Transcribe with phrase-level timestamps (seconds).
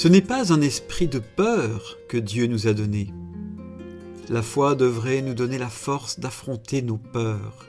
[0.00, 3.12] Ce n'est pas un esprit de peur que Dieu nous a donné.
[4.30, 7.66] La foi devrait nous donner la force d'affronter nos peurs.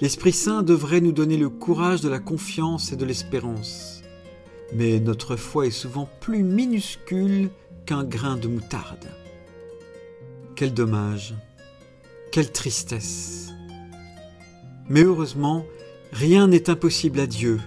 [0.00, 4.02] L'Esprit Saint devrait nous donner le courage de la confiance et de l'espérance.
[4.74, 7.48] Mais notre foi est souvent plus minuscule
[7.86, 9.06] qu'un grain de moutarde.
[10.56, 11.36] Quel dommage,
[12.32, 13.52] quelle tristesse.
[14.88, 15.64] Mais heureusement,
[16.10, 17.60] rien n'est impossible à Dieu.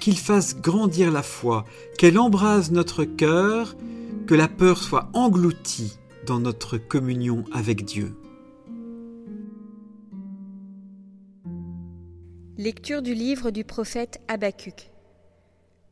[0.00, 1.64] Qu'il fasse grandir la foi,
[1.98, 3.76] qu'elle embrase notre cœur,
[4.26, 8.14] que la peur soit engloutie dans notre communion avec Dieu.
[12.56, 14.90] Lecture du livre du prophète Habacuc.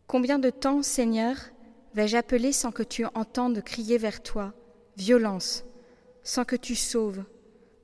[0.06, 1.36] Combien de temps, Seigneur,
[1.94, 4.52] vais-je appeler sans que tu entendes crier vers toi
[4.96, 5.64] Violence,
[6.22, 7.24] sans que tu sauves?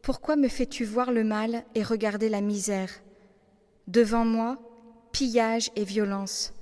[0.03, 2.91] Pourquoi me fais-tu voir le mal et regarder la misère?
[3.87, 4.59] Devant moi,
[5.13, 6.55] pillage et violence,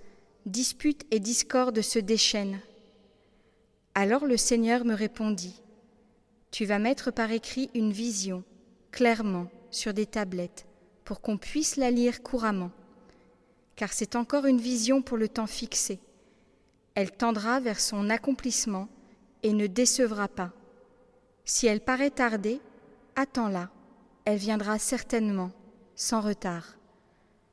[0.44, 2.60] dispute et discorde se déchaînent.
[3.94, 5.62] Alors le Seigneur me répondit
[6.50, 8.42] Tu vas mettre par écrit une vision,
[8.90, 10.66] clairement, sur des tablettes
[11.04, 12.72] pour qu'on puisse la lire couramment,
[13.76, 16.00] car c'est encore une vision pour le temps fixé.
[16.94, 18.88] Elle tendra vers son accomplissement
[19.44, 20.52] et ne décevra pas.
[21.44, 22.60] Si elle paraît tarder,
[23.14, 23.70] attends-la,
[24.24, 25.50] elle viendra certainement,
[25.94, 26.80] sans retard.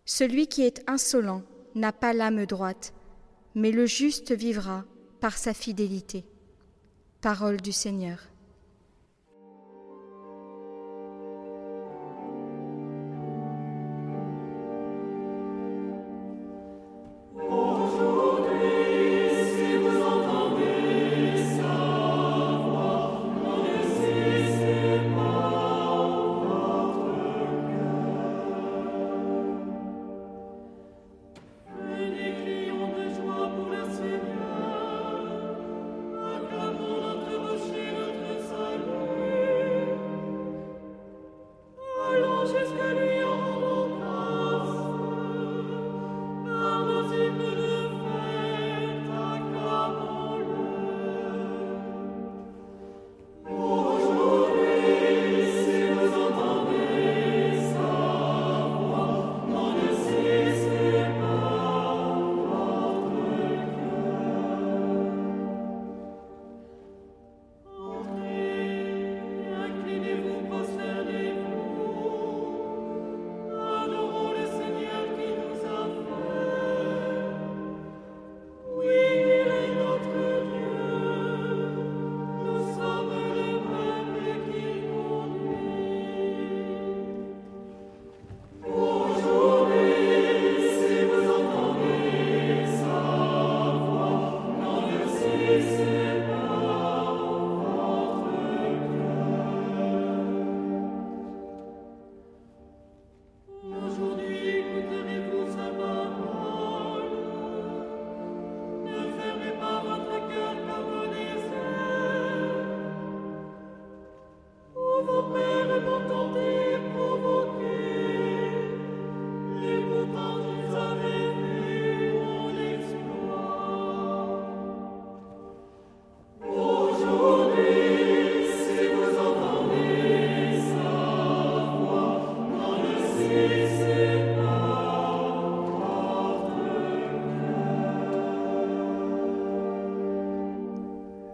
[0.10, 1.44] Celui qui est insolent
[1.76, 2.94] n'a pas l'âme droite,
[3.56, 4.86] mais le juste vivra
[5.20, 6.24] par sa fidélité.
[7.20, 8.20] Parole du Seigneur.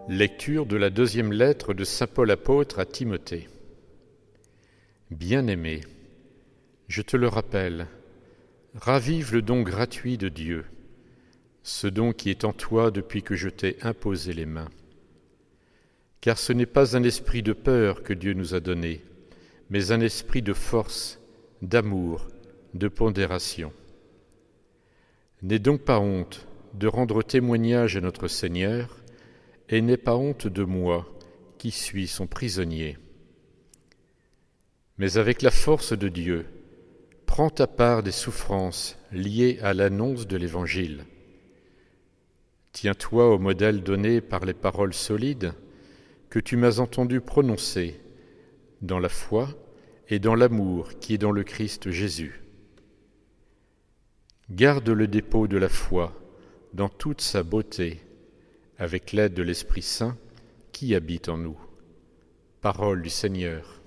[0.10, 3.48] Lecture de la deuxième lettre de Saint Paul apôtre à Timothée.
[5.12, 5.80] Bien-aimé,
[6.90, 7.88] je te le rappelle,
[8.76, 10.66] ravive le don gratuit de Dieu,
[11.64, 14.68] ce don qui est en toi depuis que je t'ai imposé les mains.
[16.20, 19.02] Car ce n'est pas un esprit de peur que Dieu nous a donné,
[19.70, 21.18] mais un esprit de force,
[21.62, 22.28] d'amour,
[22.74, 23.72] de pondération.
[25.44, 29.03] N'aie donc pas honte de rendre témoignage à notre Seigneur,
[29.70, 31.08] et n'aie pas honte de moi,
[31.58, 32.98] qui suis son prisonnier.
[34.98, 36.46] Mais avec la force de Dieu,
[37.26, 41.06] prends ta part des souffrances liées à l'annonce de l'Évangile.
[42.74, 45.54] Tiens-toi au modèle donné par les paroles solides
[46.30, 48.00] que tu m'as entendu prononcer
[48.82, 49.50] dans la foi
[50.10, 52.44] et dans l'amour qui est dans le Christ Jésus.
[54.50, 56.14] Garde le dépôt de la foi
[56.74, 58.02] dans toute sa beauté
[58.84, 60.18] avec l'aide de l'Esprit Saint
[60.74, 61.58] qui habite en nous.
[62.60, 63.82] Parole du Seigneur.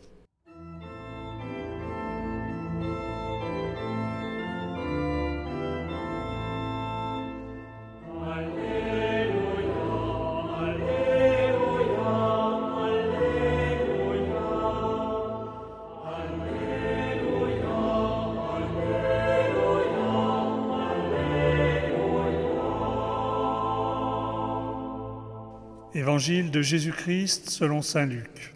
[26.16, 28.54] De Jésus-Christ selon Saint Luc.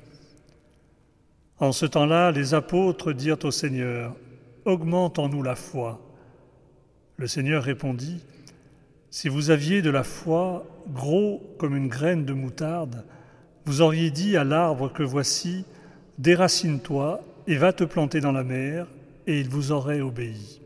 [1.58, 4.16] En ce temps-là, les apôtres dirent au Seigneur,
[4.64, 6.00] Augmente en nous la foi.
[7.18, 8.24] Le Seigneur répondit,
[9.10, 13.04] Si vous aviez de la foi, gros comme une graine de moutarde,
[13.66, 15.66] vous auriez dit à l'arbre que voici,
[16.16, 18.86] Déracine-toi et va te planter dans la mer,
[19.26, 20.62] et il vous aurait obéi.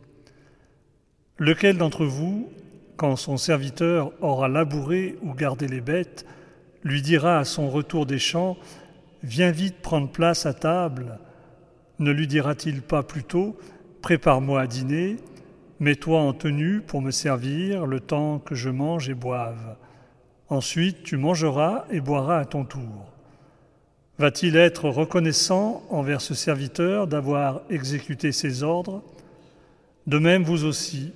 [1.38, 2.48] Lequel d'entre vous,
[2.96, 6.24] quand son serviteur aura labouré ou gardé les bêtes,
[6.84, 8.56] lui dira à son retour des champs,
[9.22, 11.18] Viens vite prendre place à table,
[11.98, 13.56] ne lui dira-t-il pas plutôt,
[14.02, 15.16] Prépare-moi à dîner,
[15.80, 19.76] mets-toi en tenue pour me servir le temps que je mange et boive.
[20.50, 23.14] Ensuite tu mangeras et boiras à ton tour.
[24.18, 29.02] Va-t-il être reconnaissant envers ce serviteur d'avoir exécuté ses ordres?
[30.06, 31.12] De même vous aussi,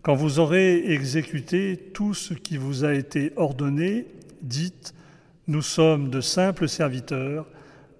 [0.00, 4.06] quand vous aurez exécuté tout ce qui vous a été ordonné,
[4.46, 4.94] dites,
[5.46, 7.46] nous sommes de simples serviteurs,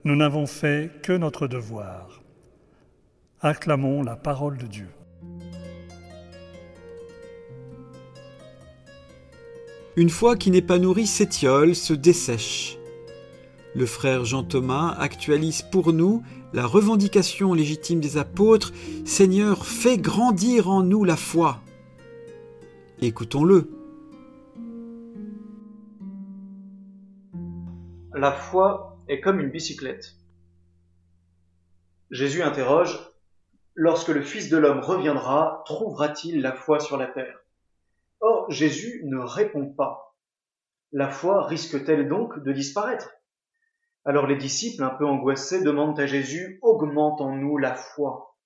[0.05, 2.23] nous n'avons fait que notre devoir.
[3.41, 4.89] Acclamons la parole de Dieu.
[9.97, 12.79] Une foi qui n'est pas nourrie s'étiole, se dessèche.
[13.75, 16.23] Le frère Jean Thomas actualise pour nous
[16.53, 18.73] la revendication légitime des apôtres
[19.05, 21.61] Seigneur, fais grandir en nous la foi.
[23.01, 23.76] Écoutons-le.
[28.19, 30.15] La foi est comme une bicyclette.
[32.11, 32.99] Jésus interroge
[33.75, 37.39] Lorsque le Fils de l'homme reviendra, trouvera-t-il la foi sur la terre?
[38.21, 40.17] Or, Jésus ne répond pas.
[40.93, 43.11] La foi risque-t-elle donc de disparaître?
[44.07, 48.39] Alors les disciples, un peu angoissés, demandent à Jésus, augmente en nous la foi?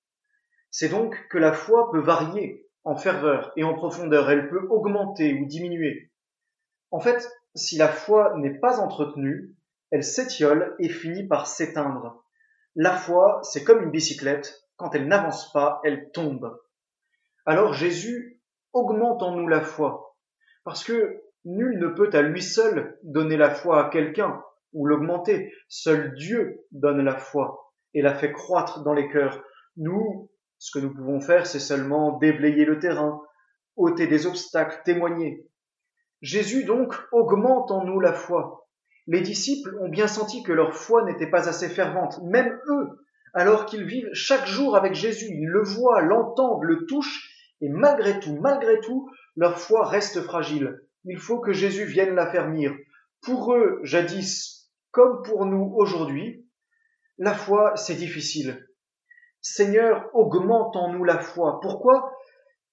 [0.69, 5.33] C'est donc que la foi peut varier en ferveur et en profondeur, elle peut augmenter
[5.33, 6.11] ou diminuer.
[6.91, 9.55] En fait, si la foi n'est pas entretenue,
[9.91, 12.23] elle s'étiole et finit par s'éteindre.
[12.75, 16.57] La foi, c'est comme une bicyclette, quand elle n'avance pas, elle tombe.
[17.45, 18.41] Alors Jésus
[18.73, 20.15] augmente en nous la foi,
[20.63, 24.41] parce que nul ne peut à lui seul donner la foi à quelqu'un,
[24.73, 25.53] ou l'augmenter.
[25.67, 29.43] Seul Dieu donne la foi et la fait croître dans les cœurs.
[29.77, 33.21] Nous, ce que nous pouvons faire, c'est seulement déblayer le terrain,
[33.75, 35.47] ôter des obstacles, témoigner.
[36.21, 38.60] Jésus donc augmente en nous la foi.
[39.11, 43.65] Les disciples ont bien senti que leur foi n'était pas assez fervente, même eux, alors
[43.65, 47.29] qu'ils vivent chaque jour avec Jésus, ils le voient, l'entendent, le touchent,
[47.59, 50.79] et malgré tout, malgré tout, leur foi reste fragile.
[51.03, 52.73] Il faut que Jésus vienne la fermir.
[53.21, 56.47] Pour eux, jadis, comme pour nous aujourd'hui,
[57.17, 58.65] la foi, c'est difficile.
[59.41, 61.59] Seigneur, augmente en nous la foi.
[61.59, 62.13] Pourquoi?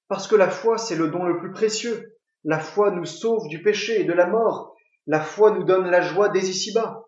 [0.07, 2.17] Parce que la foi, c'est le don le plus précieux.
[2.45, 4.77] La foi nous sauve du péché et de la mort.
[5.09, 7.07] La foi nous donne la joie des ici-bas.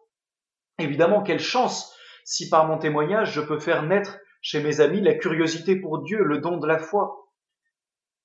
[0.79, 5.15] Évidemment, quelle chance si par mon témoignage je peux faire naître chez mes amis la
[5.15, 7.29] curiosité pour Dieu, le don de la foi.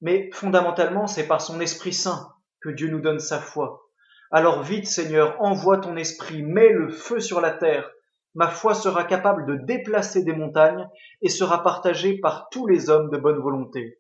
[0.02, 3.90] Mais fondamentalement, c'est par son Esprit Saint que Dieu nous donne sa foi.
[4.32, 7.90] Alors vite, Seigneur, envoie ton esprit, mets le feu sur la terre.
[8.34, 10.88] Ma foi sera capable de déplacer des montagnes
[11.22, 14.00] et sera partagée par tous les hommes de bonne volonté.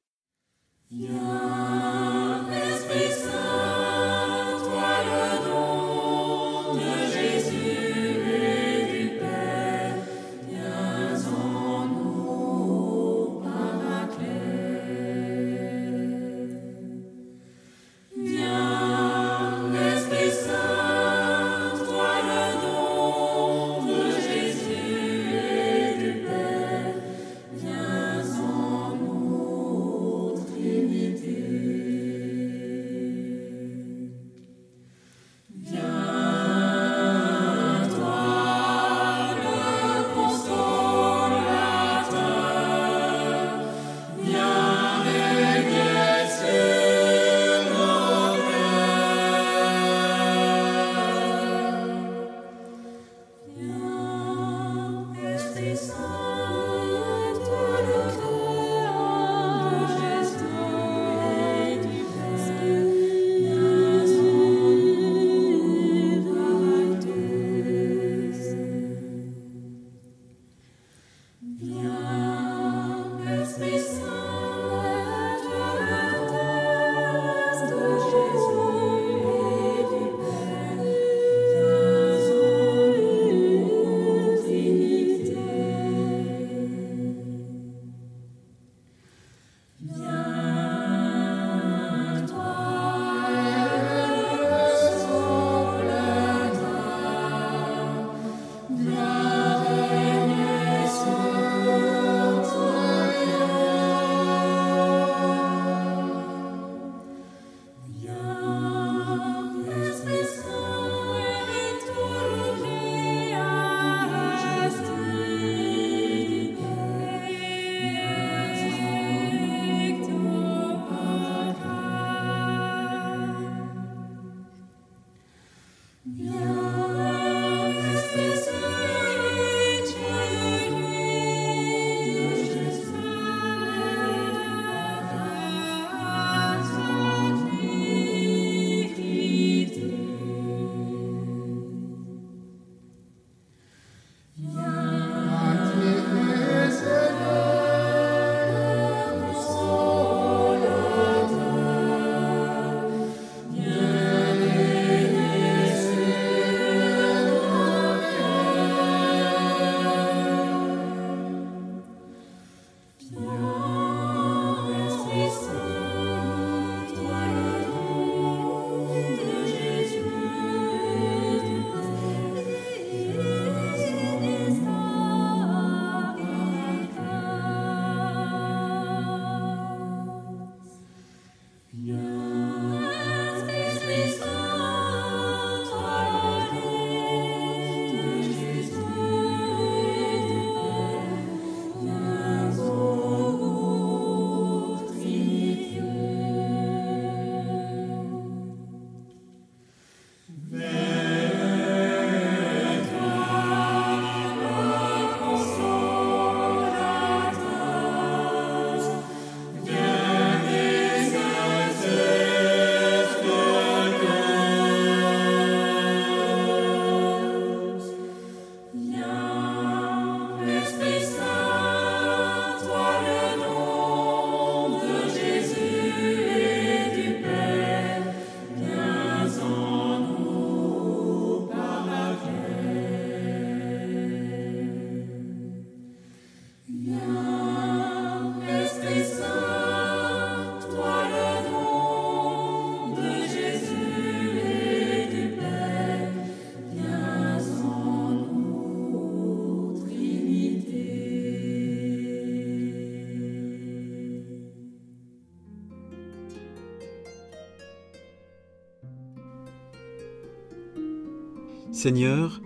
[261.75, 262.39] Seigneur,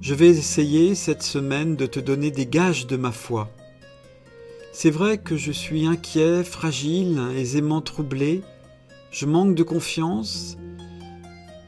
[0.00, 3.50] je vais essayer cette semaine de te donner des gages de ma foi.
[4.72, 8.40] C'est vrai que je suis inquiet, fragile, aisément troublé,
[9.10, 10.56] je manque de confiance,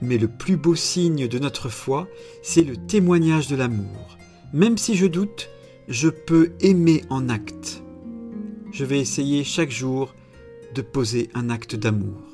[0.00, 2.08] mais le plus beau signe de notre foi,
[2.42, 4.16] c'est le témoignage de l'amour.
[4.54, 5.50] Même si je doute,
[5.88, 7.82] je peux aimer en acte.
[8.72, 10.14] Je vais essayer chaque jour
[10.74, 12.33] de poser un acte d'amour.